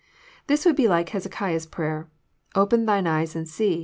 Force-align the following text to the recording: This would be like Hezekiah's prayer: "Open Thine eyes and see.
This 0.47 0.65
would 0.65 0.75
be 0.75 0.87
like 0.87 1.09
Hezekiah's 1.09 1.67
prayer: 1.67 2.09
"Open 2.55 2.87
Thine 2.87 3.05
eyes 3.05 3.35
and 3.35 3.47
see. 3.47 3.79